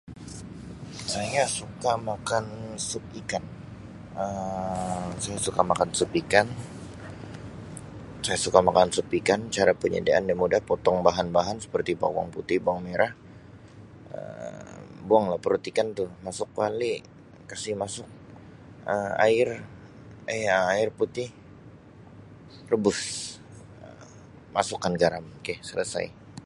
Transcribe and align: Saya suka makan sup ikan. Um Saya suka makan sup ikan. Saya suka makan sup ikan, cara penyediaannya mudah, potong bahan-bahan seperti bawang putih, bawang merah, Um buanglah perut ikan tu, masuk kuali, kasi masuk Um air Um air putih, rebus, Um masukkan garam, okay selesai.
Saya 1.13 1.43
suka 1.59 1.93
makan 2.09 2.45
sup 2.89 3.05
ikan. 3.21 3.43
Um 4.23 5.05
Saya 5.23 5.39
suka 5.47 5.61
makan 5.71 5.89
sup 5.97 6.11
ikan. 6.21 6.47
Saya 8.25 8.39
suka 8.45 8.59
makan 8.67 8.87
sup 8.95 9.09
ikan, 9.19 9.39
cara 9.55 9.71
penyediaannya 9.83 10.35
mudah, 10.41 10.61
potong 10.69 10.97
bahan-bahan 11.07 11.57
seperti 11.65 11.91
bawang 12.03 12.29
putih, 12.35 12.57
bawang 12.65 12.81
merah, 12.87 13.11
Um 14.17 15.05
buanglah 15.07 15.39
perut 15.43 15.63
ikan 15.71 15.87
tu, 15.99 16.05
masuk 16.25 16.47
kuali, 16.55 16.93
kasi 17.49 17.69
masuk 17.83 18.07
Um 18.93 19.11
air 19.27 19.49
Um 20.33 20.65
air 20.75 20.89
putih, 20.99 21.27
rebus, 22.71 23.01
Um 23.83 24.09
masukkan 24.57 24.93
garam, 25.01 25.25
okay 25.39 25.57
selesai. 25.69 26.07